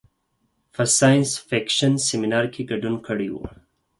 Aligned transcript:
په 0.73 0.83
ساینس 0.97 1.29
فکشن 1.49 1.93
سیمنار 2.07 2.45
کې 2.53 2.61
ګډون 2.71 2.95
کړی 3.07 3.29
و. 3.31 3.35